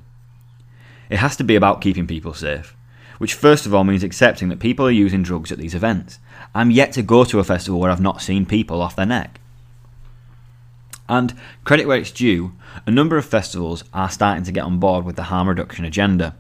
It 1.11 1.19
has 1.19 1.37
to 1.37 1.45
be 1.45 1.57
about 1.57 1.81
keeping 1.81 2.07
people 2.07 2.33
safe, 2.33 2.75
which 3.19 3.35
first 3.35 3.67
of 3.67 3.75
all 3.75 3.85
means 3.85 4.03
accepting 4.03 4.49
that 4.49 4.61
people 4.61 4.87
are 4.87 4.91
using 4.91 5.23
drugs 5.23 5.53
at 5.53 5.59
these 5.59 5.75
events. 5.75 6.19
I'm 6.55 6.71
yet 6.71 6.93
to 6.93 7.03
go 7.03 7.25
to 7.25 7.39
a 7.39 7.45
festival 7.45 7.81
where 7.81 7.91
I've 7.91 8.01
not 8.01 8.23
seen 8.23 8.47
people 8.47 8.81
off 8.81 8.97
their 8.97 9.07
neck. 9.07 9.41
And, 11.11 11.35
credit 11.65 11.89
where 11.89 11.99
it's 11.99 12.13
due, 12.13 12.53
a 12.87 12.91
number 12.93 13.17
of 13.17 13.25
festivals 13.25 13.83
are 13.93 14.09
starting 14.09 14.45
to 14.45 14.53
get 14.53 14.63
on 14.63 14.79
board 14.79 15.05
with 15.05 15.17
the 15.17 15.25
harm 15.25 15.49
reduction 15.49 15.85
agenda. 15.85 16.37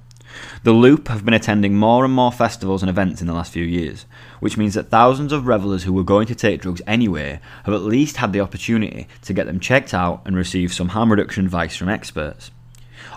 The 0.63 0.71
Loop 0.71 1.09
have 1.09 1.25
been 1.25 1.35
attending 1.35 1.75
more 1.75 2.05
and 2.05 2.15
more 2.15 2.31
festivals 2.31 2.81
and 2.81 2.89
events 2.89 3.21
in 3.21 3.27
the 3.27 3.33
last 3.33 3.53
few 3.53 3.65
years, 3.65 4.07
which 4.39 4.57
means 4.57 4.75
that 4.75 4.89
thousands 4.89 5.33
of 5.33 5.49
revellers 5.49 5.83
who 5.83 5.93
were 5.93 6.05
going 6.05 6.29
to 6.29 6.37
take 6.37 6.63
drugs 6.63 6.81
anyway 6.87 7.41
have 7.65 7.75
at 7.75 7.83
least 7.83 8.19
had 8.19 8.33
the 8.33 8.39
opportunity 8.39 9.09
to 9.23 9.33
get 9.33 9.47
them 9.47 9.59
checked 9.59 9.93
out 9.93 10.23
and 10.25 10.37
receive 10.37 10.73
some 10.73 10.91
harm 10.91 11.11
reduction 11.11 11.45
advice 11.45 11.77
from 11.77 11.89
experts. 11.89 12.53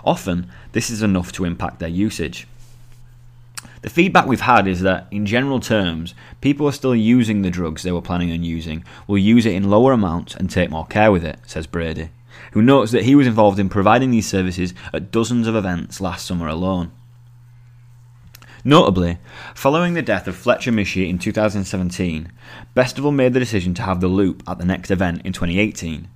Often, 0.04 0.50
this 0.72 0.90
is 0.90 1.02
enough 1.02 1.30
to 1.32 1.44
impact 1.44 1.78
their 1.78 1.88
usage. 1.88 2.48
The 3.84 3.90
feedback 3.90 4.26
we've 4.26 4.40
had 4.40 4.66
is 4.66 4.80
that, 4.80 5.08
in 5.10 5.26
general 5.26 5.60
terms, 5.60 6.14
people 6.40 6.66
are 6.66 6.72
still 6.72 6.96
using 6.96 7.42
the 7.42 7.50
drugs 7.50 7.82
they 7.82 7.92
were 7.92 8.00
planning 8.00 8.32
on 8.32 8.42
using, 8.42 8.82
will 9.06 9.18
use 9.18 9.44
it 9.44 9.52
in 9.52 9.68
lower 9.68 9.92
amounts 9.92 10.34
and 10.34 10.48
take 10.48 10.70
more 10.70 10.86
care 10.86 11.12
with 11.12 11.22
it, 11.22 11.38
says 11.44 11.66
Brady, 11.66 12.08
who 12.52 12.62
notes 12.62 12.92
that 12.92 13.02
he 13.02 13.14
was 13.14 13.26
involved 13.26 13.58
in 13.58 13.68
providing 13.68 14.10
these 14.10 14.26
services 14.26 14.72
at 14.94 15.10
dozens 15.10 15.46
of 15.46 15.54
events 15.54 16.00
last 16.00 16.24
summer 16.24 16.48
alone. 16.48 16.92
Notably, 18.64 19.18
following 19.54 19.92
the 19.92 20.00
death 20.00 20.26
of 20.26 20.34
Fletcher 20.34 20.72
Michie 20.72 21.10
in 21.10 21.18
2017, 21.18 22.32
Bestival 22.74 23.14
made 23.14 23.34
the 23.34 23.38
decision 23.38 23.74
to 23.74 23.82
have 23.82 24.00
the 24.00 24.08
loop 24.08 24.42
at 24.48 24.56
the 24.56 24.64
next 24.64 24.90
event 24.90 25.20
in 25.26 25.34
2018, 25.34 26.08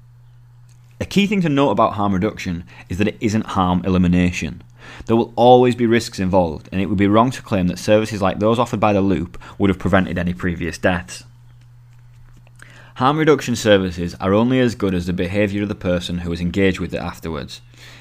a 1.01 1.05
key 1.05 1.29
thing 1.29 1.41
to 1.43 1.49
note 1.49 1.71
about 1.71 1.93
harm 1.93 2.13
reduction 2.13 2.65
is 2.89 2.99
that 2.99 3.07
it 3.07 3.17
isn't 3.21 3.47
harm 3.47 3.83
elimination. 3.85 4.63
There 5.07 5.17
will 5.17 5.33
always 5.37 5.75
be 5.75 5.87
risks 5.87 6.19
involved, 6.19 6.69
and 6.73 6.81
it 6.81 6.87
would 6.87 6.99
be 6.99 7.07
wrong 7.07 7.31
to 7.33 7.43
claim 7.43 7.69
that 7.69 7.79
services 7.79 8.23
like 8.23 8.39
those 8.39 8.59
offered 8.59 8.81
by 8.81 8.93
the 8.93 9.01
Loop 9.01 9.41
would 9.59 9.71
have 9.71 9.79
prevented 9.79 10.19
any 10.19 10.35
previous 10.35 10.79
deaths. 10.79 11.25
Harm 12.97 13.17
reduction 13.17 13.55
services 13.55 14.17
are 14.21 14.35
only 14.35 14.59
as 14.59 14.75
good 14.75 14.93
as 14.93 15.07
the 15.07 15.13
behaviour 15.13 15.63
of 15.63 15.69
the 15.69 15.75
person 15.77 16.19
who 16.19 16.33
is 16.33 16.41
engaged 16.41 16.81
with 16.81 16.93
it 16.93 16.99
afterwards. 16.99 17.61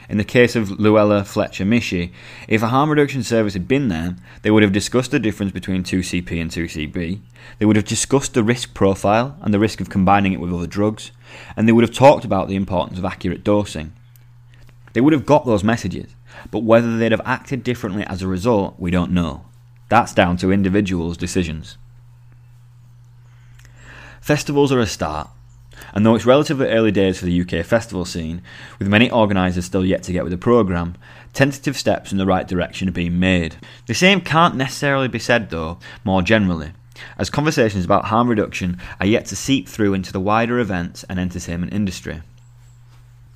In 0.10 0.18
the 0.18 0.24
case 0.24 0.56
of 0.56 0.70
Louella 0.70 1.24
Fletcher 1.24 1.66
Michie, 1.66 2.12
if 2.48 2.64
a 2.64 2.70
harm 2.70 2.90
reduction 2.90 3.22
service 3.22 3.54
had 3.54 3.68
been 3.68 3.90
there, 3.90 4.16
they 4.42 4.50
would 4.50 4.64
have 4.64 4.72
discussed 4.72 5.12
the 5.12 5.20
difference 5.20 5.52
between 5.52 5.84
2CP 5.84 6.42
and 6.42 6.50
2CB, 6.50 7.20
they 7.60 7.66
would 7.66 7.76
have 7.76 7.86
discussed 7.86 8.34
the 8.34 8.44
risk 8.44 8.74
profile 8.74 9.38
and 9.42 9.54
the 9.54 9.60
risk 9.60 9.80
of 9.82 9.90
combining 9.90 10.34
it 10.34 10.40
with 10.40 10.52
other 10.52 10.66
drugs, 10.66 11.12
and 11.56 11.68
they 11.68 11.72
would 11.72 11.84
have 11.84 11.96
talked 11.96 12.26
about 12.26 12.48
the 12.48 12.56
importance 12.56 12.98
of 12.98 13.06
accurate 13.06 13.44
dosing. 13.44 13.94
They 14.94 15.02
would 15.02 15.14
have 15.14 15.26
got 15.26 15.46
those 15.46 15.64
messages, 15.64 16.08
but 16.52 16.64
whether 16.64 16.98
they'd 16.98 17.12
have 17.12 17.22
acted 17.26 17.64
differently 17.64 18.04
as 18.06 18.22
a 18.22 18.28
result, 18.28 18.76
we 18.78 18.92
don't 18.92 19.12
know. 19.12 19.46
That's 19.90 20.14
down 20.14 20.38
to 20.38 20.52
individuals' 20.52 21.18
decisions. 21.18 21.78
Festivals 24.22 24.72
are 24.72 24.80
a 24.80 24.86
start, 24.86 25.30
and 25.94 26.06
though 26.06 26.16
it's 26.16 26.26
relatively 26.26 26.68
early 26.68 26.92
days 26.92 27.20
for 27.20 27.26
the 27.26 27.42
UK 27.42 27.66
festival 27.66 28.04
scene, 28.04 28.42
with 28.80 28.88
many 28.88 29.10
organisers 29.10 29.66
still 29.66 29.86
yet 29.86 30.04
to 30.04 30.12
get 30.12 30.24
with 30.24 30.32
the 30.32 30.38
programme, 30.38 30.96
tentative 31.34 31.78
steps 31.78 32.12
in 32.12 32.18
the 32.18 32.26
right 32.26 32.48
direction 32.48 32.90
are 32.90 32.94
being 32.94 33.20
made. 33.20 33.56
The 33.86 33.94
same 33.94 34.22
can't 34.22 34.56
necessarily 34.56 35.08
be 35.08 35.20
said, 35.20 35.50
though, 35.50 35.78
more 36.04 36.22
generally, 36.22 36.72
as 37.18 37.30
conversations 37.30 37.86
about 37.86 38.06
harm 38.06 38.28
reduction 38.28 38.80
are 39.00 39.06
yet 39.06 39.26
to 39.28 39.36
seep 39.36 39.70
through 39.70 39.94
into 39.94 40.12
the 40.12 40.20
wider 40.20 40.60
events 40.60 41.04
and 41.06 41.20
entertainment 41.20 41.74
industry. 41.74 42.22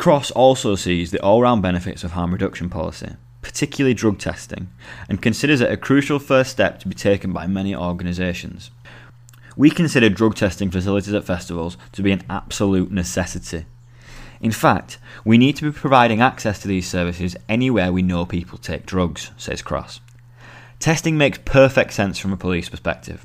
Cross 0.01 0.31
also 0.31 0.73
sees 0.73 1.11
the 1.11 1.21
all 1.21 1.43
round 1.43 1.61
benefits 1.61 2.03
of 2.03 2.13
harm 2.13 2.31
reduction 2.31 2.71
policy, 2.71 3.17
particularly 3.43 3.93
drug 3.93 4.17
testing, 4.17 4.67
and 5.07 5.21
considers 5.21 5.61
it 5.61 5.71
a 5.71 5.77
crucial 5.77 6.17
first 6.17 6.49
step 6.49 6.79
to 6.79 6.87
be 6.87 6.95
taken 6.95 7.31
by 7.31 7.45
many 7.45 7.75
organisations. 7.75 8.71
We 9.55 9.69
consider 9.69 10.09
drug 10.09 10.33
testing 10.33 10.71
facilities 10.71 11.13
at 11.13 11.23
festivals 11.23 11.77
to 11.91 12.01
be 12.01 12.11
an 12.11 12.23
absolute 12.31 12.91
necessity. 12.91 13.65
In 14.41 14.49
fact, 14.49 14.97
we 15.23 15.37
need 15.37 15.55
to 15.57 15.71
be 15.71 15.79
providing 15.79 16.19
access 16.19 16.57
to 16.63 16.67
these 16.67 16.89
services 16.89 17.37
anywhere 17.47 17.93
we 17.93 18.01
know 18.01 18.25
people 18.25 18.57
take 18.57 18.87
drugs, 18.87 19.29
says 19.37 19.61
Cross. 19.61 19.99
Testing 20.79 21.15
makes 21.15 21.37
perfect 21.45 21.93
sense 21.93 22.17
from 22.17 22.33
a 22.33 22.37
police 22.37 22.69
perspective. 22.69 23.23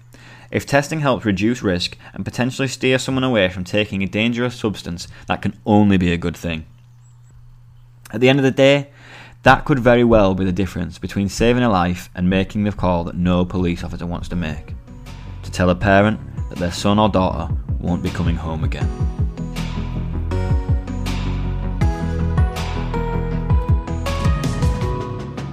If 0.56 0.64
testing 0.64 1.00
helps 1.00 1.26
reduce 1.26 1.62
risk 1.62 1.98
and 2.14 2.24
potentially 2.24 2.66
steer 2.66 2.98
someone 2.98 3.24
away 3.24 3.50
from 3.50 3.62
taking 3.62 4.02
a 4.02 4.06
dangerous 4.06 4.58
substance, 4.58 5.06
that 5.28 5.42
can 5.42 5.60
only 5.66 5.98
be 5.98 6.14
a 6.14 6.16
good 6.16 6.34
thing. 6.34 6.64
At 8.10 8.22
the 8.22 8.30
end 8.30 8.38
of 8.38 8.42
the 8.42 8.50
day, 8.50 8.88
that 9.42 9.66
could 9.66 9.78
very 9.78 10.02
well 10.02 10.34
be 10.34 10.46
the 10.46 10.52
difference 10.52 10.96
between 10.96 11.28
saving 11.28 11.62
a 11.62 11.68
life 11.68 12.08
and 12.14 12.30
making 12.30 12.64
the 12.64 12.72
call 12.72 13.04
that 13.04 13.16
no 13.16 13.44
police 13.44 13.84
officer 13.84 14.06
wants 14.06 14.28
to 14.28 14.34
make 14.34 14.72
to 15.42 15.50
tell 15.50 15.68
a 15.68 15.74
parent 15.74 16.18
that 16.48 16.58
their 16.58 16.72
son 16.72 16.98
or 16.98 17.10
daughter 17.10 17.54
won't 17.78 18.02
be 18.02 18.08
coming 18.08 18.36
home 18.36 18.64
again. 18.64 18.88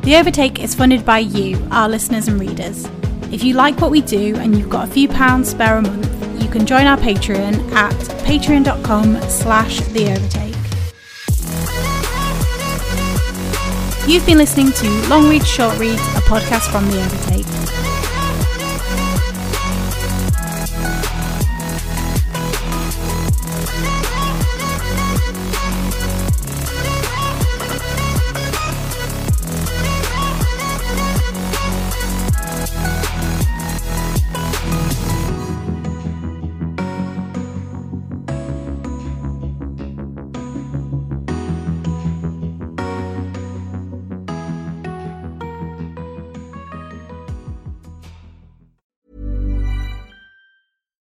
The 0.03 0.15
Overtake 0.15 0.63
is 0.63 0.73
funded 0.73 1.05
by 1.05 1.19
you, 1.19 1.61
our 1.71 1.89
listeners 1.89 2.29
and 2.29 2.39
readers. 2.39 2.87
If 3.33 3.43
you 3.43 3.55
like 3.55 3.81
what 3.81 3.89
we 3.89 4.01
do 4.01 4.35
and 4.35 4.55
you've 4.55 4.69
got 4.69 4.87
a 4.87 4.91
few 4.91 5.07
pounds 5.07 5.49
spare 5.49 5.77
a 5.77 5.81
month, 5.81 6.39
you 6.39 6.47
can 6.47 6.67
join 6.67 6.85
our 6.85 6.97
Patreon 6.97 7.71
at 7.71 7.91
patreon.com 8.27 9.19
slash 9.23 9.79
the 9.87 10.11
overtake. 10.11 10.53
You've 14.07 14.25
been 14.27 14.37
listening 14.37 14.71
to 14.73 15.07
Long 15.09 15.27
Reads 15.27 15.47
Short 15.47 15.79
Reads, 15.79 15.99
a 15.99 16.21
podcast 16.21 16.71
from 16.71 16.85
the 16.91 17.01
Overtake. 17.03 17.92